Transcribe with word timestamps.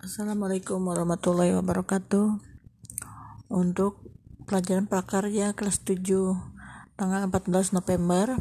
Assalamualaikum 0.00 0.80
warahmatullahi 0.80 1.52
wabarakatuh. 1.60 2.40
Untuk 3.52 4.00
pelajaran 4.48 4.88
prakarya 4.88 5.52
kelas 5.52 5.84
7 5.84 6.00
tanggal 6.96 7.28
14 7.28 7.76
November. 7.76 8.40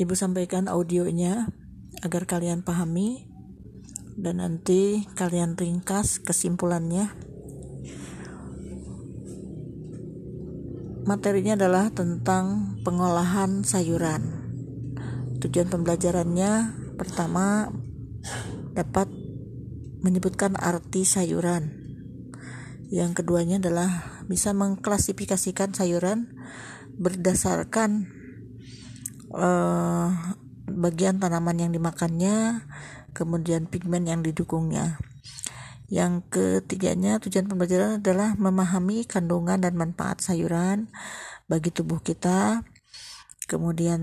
Ibu 0.00 0.16
sampaikan 0.16 0.72
audionya 0.72 1.52
agar 2.00 2.24
kalian 2.24 2.64
pahami 2.64 3.28
dan 4.16 4.40
nanti 4.40 5.04
kalian 5.12 5.52
ringkas 5.52 6.24
kesimpulannya. 6.24 7.12
Materinya 11.04 11.60
adalah 11.60 11.92
tentang 11.92 12.80
pengolahan 12.88 13.68
sayuran. 13.68 14.32
Tujuan 15.44 15.68
pembelajarannya 15.68 16.83
Pertama, 16.94 17.68
dapat 18.74 19.10
menyebutkan 20.04 20.54
arti 20.60 21.08
sayuran. 21.08 21.84
Yang 22.92 23.24
keduanya 23.24 23.58
adalah 23.58 24.22
bisa 24.28 24.52
mengklasifikasikan 24.52 25.72
sayuran 25.72 26.30
berdasarkan 26.94 28.06
uh, 29.34 30.08
bagian 30.68 31.18
tanaman 31.18 31.58
yang 31.58 31.72
dimakannya, 31.74 32.62
kemudian 33.16 33.66
pigmen 33.66 34.06
yang 34.06 34.20
didukungnya. 34.22 35.00
Yang 35.88 36.26
ketiganya, 36.32 37.20
tujuan 37.20 37.44
pembelajaran 37.46 38.00
adalah 38.00 38.32
memahami 38.40 39.04
kandungan 39.04 39.60
dan 39.60 39.76
manfaat 39.76 40.24
sayuran 40.24 40.88
bagi 41.44 41.68
tubuh 41.68 42.00
kita. 42.00 42.64
Kemudian 43.44 44.00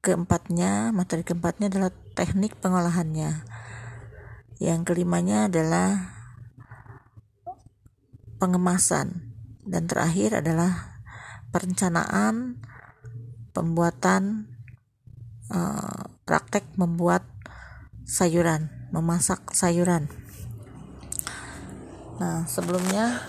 keempatnya, 0.00 0.92
materi 0.96 1.20
keempatnya 1.20 1.68
adalah 1.68 1.92
teknik 2.16 2.56
pengolahannya. 2.60 3.44
Yang 4.60 4.80
kelimanya 4.92 5.48
adalah 5.48 6.16
pengemasan 8.40 9.36
dan 9.64 9.84
terakhir 9.84 10.40
adalah 10.40 11.04
perencanaan 11.52 12.60
pembuatan 13.52 14.48
uh, 15.52 16.08
praktek 16.24 16.64
membuat 16.80 17.24
sayuran, 18.08 18.72
memasak 18.92 19.52
sayuran. 19.52 20.08
Nah, 22.20 22.44
sebelumnya 22.48 23.20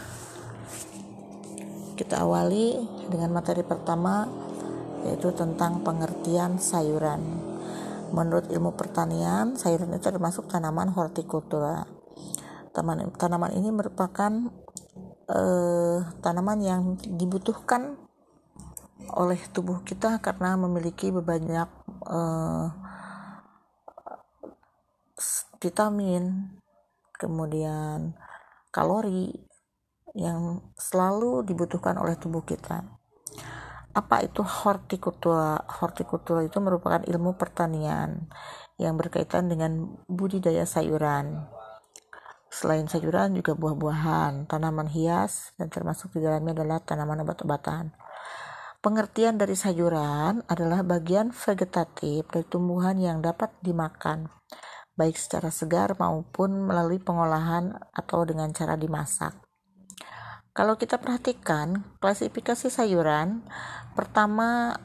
kita 1.95 2.23
awali 2.23 2.75
dengan 3.11 3.31
materi 3.35 3.63
pertama 3.63 4.27
yaitu 5.05 5.33
tentang 5.33 5.81
pengertian 5.81 6.61
sayuran. 6.61 7.21
Menurut 8.11 8.51
ilmu 8.51 8.75
pertanian, 8.75 9.55
sayuran 9.55 9.95
itu 9.95 10.11
termasuk 10.11 10.51
tanaman 10.51 10.91
hortikultura. 10.91 11.87
Tanaman, 12.75 13.11
tanaman 13.15 13.51
ini 13.55 13.71
merupakan 13.71 14.31
eh, 15.31 15.99
tanaman 16.19 16.59
yang 16.59 16.81
dibutuhkan 16.99 17.95
oleh 19.11 19.39
tubuh 19.51 19.81
kita 19.83 20.19
karena 20.19 20.55
memiliki 20.59 21.09
banyak 21.09 21.69
eh, 22.07 22.65
vitamin, 25.61 26.57
kemudian 27.15 28.17
kalori 28.73 29.29
yang 30.11 30.59
selalu 30.75 31.47
dibutuhkan 31.47 31.95
oleh 31.95 32.19
tubuh 32.19 32.43
kita 32.43 33.00
apa 33.91 34.23
itu 34.23 34.41
hortikultura? 34.43 35.59
Hortikultura 35.67 36.41
itu 36.43 36.57
merupakan 36.63 37.03
ilmu 37.03 37.35
pertanian 37.35 38.31
yang 38.79 38.95
berkaitan 38.95 39.51
dengan 39.51 39.99
budidaya 40.07 40.63
sayuran. 40.63 41.45
Selain 42.51 42.83
sayuran 42.87 43.35
juga 43.35 43.55
buah-buahan, 43.55 44.47
tanaman 44.47 44.91
hias, 44.91 45.55
dan 45.55 45.71
termasuk 45.71 46.11
di 46.15 46.19
dalamnya 46.19 46.63
adalah 46.63 46.83
tanaman 46.83 47.23
obat-obatan. 47.23 47.95
Pengertian 48.81 49.37
dari 49.37 49.53
sayuran 49.53 50.41
adalah 50.49 50.81
bagian 50.81 51.31
vegetatif 51.31 52.25
dari 52.27 52.45
tumbuhan 52.49 52.97
yang 52.97 53.21
dapat 53.21 53.53
dimakan, 53.61 54.27
baik 54.97 55.15
secara 55.15 55.53
segar 55.53 55.93
maupun 55.95 56.65
melalui 56.65 56.97
pengolahan 56.97 57.77
atau 57.93 58.25
dengan 58.25 58.49
cara 58.51 58.73
dimasak. 58.75 59.50
Kalau 60.51 60.75
kita 60.75 60.99
perhatikan 60.99 61.79
klasifikasi 62.03 62.67
sayuran, 62.67 63.39
pertama 63.95 64.75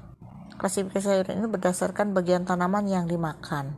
klasifikasi 0.62 1.02
sayuran 1.02 1.42
ini 1.42 1.48
berdasarkan 1.50 2.14
bagian 2.14 2.46
tanaman 2.46 2.86
yang 2.86 3.10
dimakan. 3.10 3.74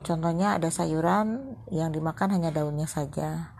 Contohnya 0.00 0.56
ada 0.56 0.72
sayuran 0.72 1.60
yang 1.68 1.92
dimakan 1.92 2.40
hanya 2.40 2.48
daunnya 2.48 2.88
saja. 2.88 3.52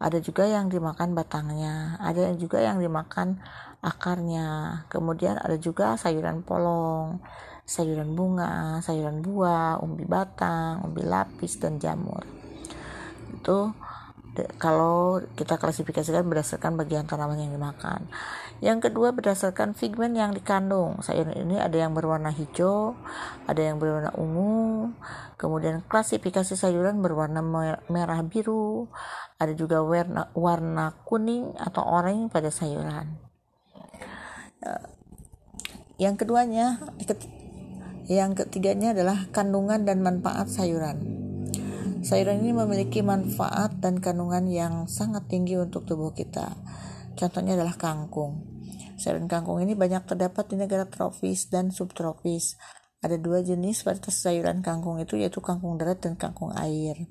Ada 0.00 0.16
juga 0.24 0.48
yang 0.48 0.72
dimakan 0.72 1.12
batangnya, 1.12 2.00
ada 2.00 2.32
juga 2.40 2.64
yang 2.64 2.80
dimakan 2.80 3.36
akarnya. 3.84 4.82
Kemudian 4.88 5.36
ada 5.36 5.60
juga 5.60 6.00
sayuran 6.00 6.40
polong, 6.40 7.20
sayuran 7.68 8.16
bunga, 8.16 8.80
sayuran 8.80 9.20
buah, 9.20 9.76
umbi 9.84 10.08
batang, 10.08 10.80
umbi 10.88 11.04
lapis 11.04 11.60
dan 11.60 11.76
jamur. 11.76 12.24
Itu 13.28 13.76
kalau 14.58 15.22
kita 15.38 15.54
klasifikasikan 15.60 16.26
berdasarkan 16.26 16.74
bagian 16.74 17.06
tanaman 17.06 17.38
yang 17.38 17.54
dimakan. 17.54 18.10
Yang 18.58 18.90
kedua 18.90 19.14
berdasarkan 19.14 19.78
pigmen 19.78 20.18
yang 20.18 20.34
dikandung. 20.34 20.98
Sayuran 21.04 21.38
ini 21.38 21.62
ada 21.62 21.74
yang 21.78 21.94
berwarna 21.94 22.34
hijau, 22.34 22.98
ada 23.46 23.62
yang 23.62 23.78
berwarna 23.78 24.10
ungu, 24.18 24.90
kemudian 25.38 25.86
klasifikasi 25.86 26.58
sayuran 26.58 26.98
berwarna 26.98 27.44
merah 27.86 28.20
biru, 28.26 28.90
ada 29.38 29.54
juga 29.54 29.84
warna 29.86 30.32
warna 30.34 30.98
kuning 31.06 31.54
atau 31.54 31.86
oranye 31.86 32.26
pada 32.32 32.50
sayuran. 32.50 33.14
Yang 35.94 36.26
keduanya, 36.26 36.82
yang 38.10 38.34
ketiganya 38.34 38.96
adalah 38.96 39.30
kandungan 39.30 39.86
dan 39.86 40.02
manfaat 40.02 40.50
sayuran. 40.50 41.13
Sayuran 42.04 42.44
ini 42.44 42.52
memiliki 42.52 43.00
manfaat 43.00 43.80
dan 43.80 43.96
kandungan 43.96 44.44
yang 44.44 44.84
sangat 44.84 45.24
tinggi 45.24 45.56
untuk 45.56 45.88
tubuh 45.88 46.12
kita. 46.12 46.52
Contohnya 47.16 47.56
adalah 47.56 47.80
kangkung. 47.80 48.44
Sayuran 49.00 49.24
kangkung 49.24 49.64
ini 49.64 49.72
banyak 49.72 50.04
terdapat 50.04 50.52
di 50.52 50.60
negara 50.60 50.84
tropis 50.84 51.48
dan 51.48 51.72
subtropis. 51.72 52.60
Ada 53.00 53.16
dua 53.16 53.40
jenis 53.40 53.88
varietas 53.88 54.20
sayuran 54.20 54.60
kangkung 54.60 55.00
itu 55.00 55.16
yaitu 55.16 55.40
kangkung 55.40 55.80
darat 55.80 56.04
dan 56.04 56.20
kangkung 56.20 56.52
air. 56.52 57.08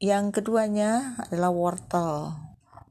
Yang 0.00 0.40
keduanya 0.40 1.20
adalah 1.20 1.52
wortel. 1.52 2.49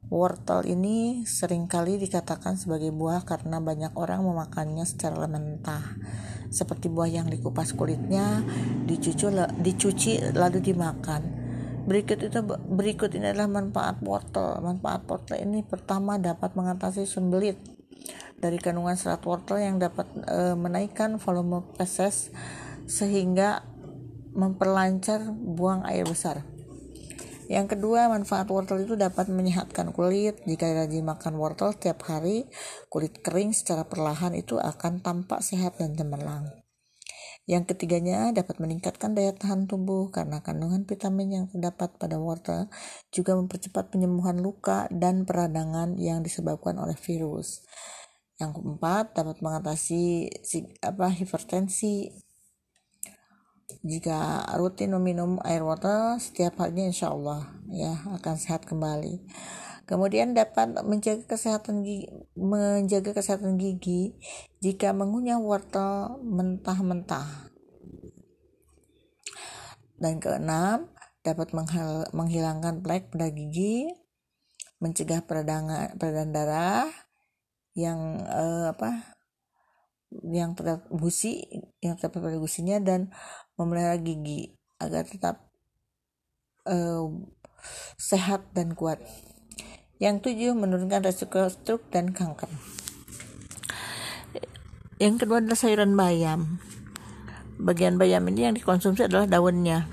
Wortel 0.09 0.65
ini 0.65 1.21
sering 1.29 1.69
kali 1.69 2.01
dikatakan 2.01 2.57
sebagai 2.57 2.89
buah 2.89 3.21
karena 3.29 3.61
banyak 3.61 3.93
orang 3.93 4.25
memakannya 4.25 4.81
secara 4.81 5.29
mentah 5.29 5.85
seperti 6.49 6.89
buah 6.89 7.05
yang 7.05 7.29
dikupas 7.29 7.77
kulitnya, 7.77 8.41
dicuci, 8.89 9.29
dicuci 9.61 10.33
lalu 10.33 10.65
dimakan. 10.65 11.21
Berikut 11.85 12.25
itu 12.25 12.41
berikut 12.73 13.13
ini 13.13 13.33
adalah 13.33 13.49
manfaat 13.49 14.01
wortel. 14.01 14.57
Manfaat 14.61 15.05
wortel 15.05 15.45
ini 15.45 15.61
pertama 15.61 16.17
dapat 16.17 16.57
mengatasi 16.57 17.05
sembelit 17.05 17.61
dari 18.41 18.57
kandungan 18.57 18.97
serat 18.97 19.21
wortel 19.25 19.61
yang 19.61 19.77
dapat 19.77 20.09
e, 20.25 20.57
menaikkan 20.57 21.21
volume 21.21 21.69
feses 21.77 22.33
sehingga 22.89 23.61
memperlancar 24.33 25.29
buang 25.33 25.85
air 25.85 26.05
besar. 26.05 26.41
Yang 27.49 27.73
kedua, 27.75 28.13
manfaat 28.13 28.45
wortel 28.53 28.85
itu 28.85 28.93
dapat 28.93 29.25
menyehatkan 29.33 29.89
kulit. 29.89 30.37
Jika 30.45 30.69
rajin 30.69 31.01
makan 31.01 31.33
wortel 31.41 31.73
setiap 31.73 32.05
hari, 32.05 32.45
kulit 32.93 33.25
kering 33.25 33.57
secara 33.57 33.89
perlahan 33.89 34.37
itu 34.37 34.61
akan 34.61 35.01
tampak 35.01 35.41
sehat 35.41 35.81
dan 35.81 35.97
cemerlang. 35.97 36.45
Yang 37.49 37.73
ketiganya 37.73 38.29
dapat 38.29 38.62
meningkatkan 38.62 39.18
daya 39.18 39.33
tahan 39.33 39.65
tubuh 39.65 40.13
karena 40.13 40.45
kandungan 40.45 40.85
vitamin 40.85 41.29
yang 41.33 41.45
terdapat 41.50 41.97
pada 41.97 42.21
wortel 42.21 42.69
juga 43.09 43.33
mempercepat 43.33 43.89
penyembuhan 43.89 44.38
luka 44.38 44.85
dan 44.94 45.25
peradangan 45.25 45.97
yang 45.97 46.21
disebabkan 46.21 46.77
oleh 46.77 46.94
virus. 46.94 47.65
Yang 48.38 48.62
keempat 48.62 49.18
dapat 49.18 49.41
mengatasi 49.41 50.29
apa 50.85 51.09
hipertensi 51.09 52.13
jika 53.86 54.45
rutin 54.57 54.92
meminum 54.94 55.38
air 55.45 55.63
wortel 55.63 56.18
setiap 56.18 56.60
harinya 56.60 56.89
insya 56.89 57.13
Allah 57.13 57.48
ya 57.69 57.94
akan 58.19 58.36
sehat 58.36 58.66
kembali. 58.66 59.21
Kemudian 59.89 60.38
dapat 60.38 60.69
menjaga 60.86 61.25
kesehatan 61.25 61.81
gigi, 61.81 62.06
menjaga 62.38 63.10
kesehatan 63.18 63.57
gigi 63.57 64.13
jika 64.62 64.94
mengunyah 64.94 65.42
wortel 65.42 66.21
mentah-mentah. 66.21 67.50
Dan 69.98 70.22
keenam 70.22 70.94
dapat 71.25 71.51
menghilangkan 72.13 72.86
plek 72.86 73.12
pada 73.12 73.33
gigi 73.33 73.89
mencegah 74.80 75.27
peradangan 75.27 76.00
peradan 76.00 76.31
darah 76.31 76.88
yang 77.75 78.24
eh, 78.24 78.72
apa 78.72 79.19
yang 80.09 80.57
terdapat 80.57 80.89
gusi 80.89 81.45
yang 81.85 81.94
terdapat 81.97 82.33
pada 82.33 82.38
gusinya 82.41 82.81
dan 82.81 83.13
memelihara 83.56 84.01
gigi 84.01 84.57
agar 84.81 85.06
tetap 85.06 85.50
uh, 86.65 87.06
sehat 88.00 88.50
dan 88.56 88.73
kuat. 88.73 89.03
Yang 90.00 90.31
tujuh, 90.31 90.56
menurunkan 90.56 91.03
resiko 91.03 91.51
stroke 91.51 91.91
dan 91.91 92.15
kanker. 92.15 92.47
Yang 95.00 95.15
kedua 95.23 95.44
adalah 95.44 95.59
sayuran 95.59 95.95
bayam. 95.95 96.63
Bagian 97.59 98.00
bayam 98.00 98.23
ini 98.31 98.47
yang 98.47 98.55
dikonsumsi 98.55 99.12
adalah 99.12 99.27
daunnya. 99.27 99.91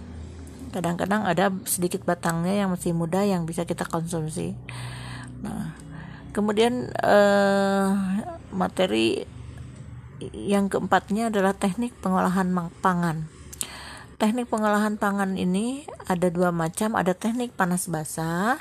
Kadang-kadang 0.71 1.27
ada 1.27 1.51
sedikit 1.67 2.07
batangnya 2.07 2.55
yang 2.55 2.71
masih 2.71 2.95
muda 2.95 3.27
yang 3.27 3.47
bisa 3.47 3.67
kita 3.67 3.83
konsumsi. 3.83 4.55
Nah, 5.43 5.75
kemudian 6.31 6.91
eh, 6.91 7.89
materi 8.55 9.27
yang 10.21 10.73
keempatnya 10.73 11.29
adalah 11.29 11.53
teknik 11.53 11.93
pengolahan 12.01 12.49
pangan. 12.81 13.29
Teknik 14.17 14.49
pengolahan 14.49 14.97
pangan 14.97 15.37
ini 15.37 15.85
ada 16.09 16.33
dua 16.33 16.49
macam, 16.49 16.97
ada 16.97 17.13
teknik 17.13 17.53
panas 17.53 17.85
basah 17.93 18.57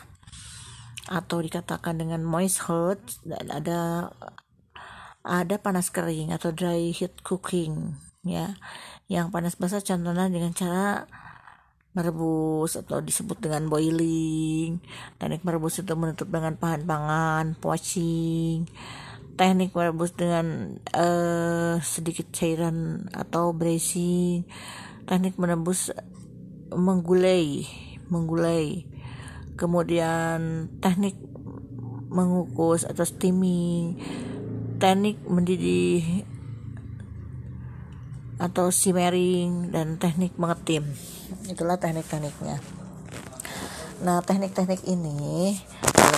atau 1.05 1.37
dikatakan 1.39 2.01
dengan 2.01 2.25
moist 2.25 2.65
heat 2.65 2.99
dan 3.23 3.45
ada 3.53 4.09
ada 5.25 5.55
panas 5.61 5.93
kering 5.93 6.33
atau 6.35 6.51
dry 6.51 6.91
heat 6.91 7.23
cooking 7.23 7.95
ya. 8.27 8.59
Yang 9.07 9.27
panas 9.31 9.55
basah 9.55 9.79
contohnya 9.79 10.27
dengan 10.27 10.51
cara 10.51 11.07
merebus 11.95 12.75
atau 12.75 12.99
disebut 12.99 13.39
dengan 13.39 13.71
boiling. 13.71 14.83
Teknik 15.15 15.47
merebus 15.47 15.79
itu 15.79 15.95
menutup 15.95 16.27
dengan 16.27 16.59
bahan 16.59 16.83
pangan 16.83 17.45
poaching 17.55 18.67
teknik 19.35 19.75
merebus 19.75 20.15
dengan 20.15 20.79
uh, 20.95 21.79
sedikit 21.83 22.31
cairan 22.31 23.07
atau 23.11 23.51
bracing. 23.51 24.47
Teknik 25.05 25.35
merebus 25.35 25.91
menggulai 26.71 27.67
menggulai. 28.09 28.85
Kemudian 29.55 30.71
teknik 30.79 31.15
mengukus 32.11 32.87
atau 32.87 33.03
steaming. 33.03 33.99
Teknik 34.79 35.23
mendidih 35.27 36.27
atau 38.35 38.67
simmering 38.67 39.71
dan 39.71 39.95
teknik 39.95 40.35
mengetim. 40.35 40.83
Itulah 41.47 41.79
teknik-tekniknya. 41.79 42.59
Nah 44.03 44.19
teknik-teknik 44.19 44.83
ini 44.83 45.55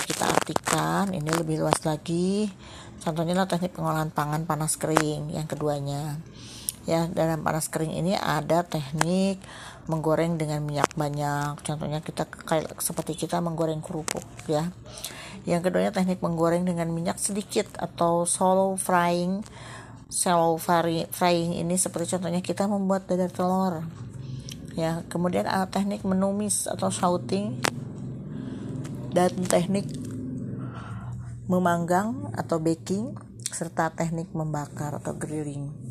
kita 0.08 0.24
artikan 0.24 1.12
ini 1.12 1.28
lebih 1.28 1.60
luas 1.60 1.84
lagi. 1.84 2.48
Contohnya 2.96 3.36
adalah 3.36 3.52
teknik 3.52 3.76
pengolahan 3.76 4.08
pangan 4.08 4.48
panas 4.48 4.80
kering 4.80 5.36
yang 5.36 5.44
keduanya. 5.44 6.16
Ya 6.88 7.04
dalam 7.12 7.44
panas 7.44 7.68
kering 7.68 7.92
ini 7.92 8.16
ada 8.16 8.64
teknik 8.64 9.36
menggoreng 9.84 10.40
dengan 10.40 10.64
minyak 10.64 10.96
banyak. 10.96 11.60
Contohnya 11.60 12.00
kita 12.00 12.24
kayak 12.24 12.80
seperti 12.80 13.28
kita 13.28 13.44
menggoreng 13.44 13.84
kerupuk 13.84 14.24
ya. 14.48 14.72
Yang 15.44 15.68
keduanya 15.68 15.92
teknik 15.92 16.24
menggoreng 16.24 16.64
dengan 16.64 16.88
minyak 16.88 17.20
sedikit 17.20 17.68
atau 17.76 18.24
shallow 18.24 18.80
frying. 18.80 19.44
Shallow 20.08 20.56
frying 21.12 21.52
ini 21.52 21.76
seperti 21.76 22.16
contohnya 22.16 22.40
kita 22.40 22.64
membuat 22.64 23.04
dadar 23.04 23.28
telur 23.28 23.84
ya. 24.72 25.04
Kemudian 25.12 25.44
ada 25.44 25.68
teknik 25.68 26.00
menumis 26.08 26.64
atau 26.64 26.88
shouting 26.88 27.60
dan 29.14 29.32
teknik 29.48 29.88
memanggang 31.48 32.32
atau 32.36 32.60
baking 32.60 33.16
serta 33.48 33.90
teknik 33.96 34.28
membakar 34.36 35.00
atau 35.00 35.16
grilling 35.16 35.88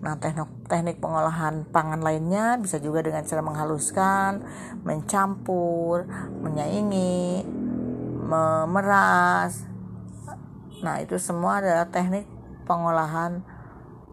Nah, 0.00 0.16
teknik, 0.16 0.48
teknik 0.64 0.96
pengolahan 0.96 1.68
pangan 1.68 2.00
lainnya 2.00 2.56
bisa 2.56 2.80
juga 2.80 3.04
dengan 3.04 3.20
cara 3.20 3.44
menghaluskan, 3.44 4.40
mencampur, 4.80 6.08
menyaingi, 6.40 7.44
memeras. 8.24 9.68
Nah, 10.80 11.04
itu 11.04 11.20
semua 11.20 11.60
adalah 11.60 11.84
teknik 11.92 12.24
pengolahan 12.64 13.44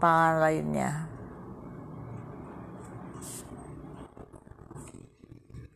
pangan 0.03 0.43
lainnya. 0.43 1.07